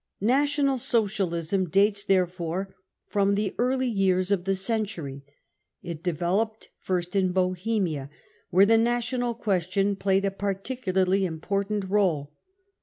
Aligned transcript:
National 0.19 0.79
Socialism 0.79 1.69
dates 1.69 2.03
therefore 2.03 2.73
from 3.05 3.35
the 3.35 3.53
early 3.59 3.87
jrca 3.93 4.35
°f 4.37 4.45
tile 4.45 4.55
century. 4.55 5.23
It 5.83 6.01
developed 6.01 6.69
first 6.79 7.15
in 7.15 7.31
Bohemia, 7.33 8.09
where 8.49 8.65
the 8.65 8.79
national 8.79 9.35
question 9.35 9.95
played 9.95 10.25
a 10.25 10.31
particularly 10.31 11.23
important 11.23 11.87
rdle. 11.87 12.29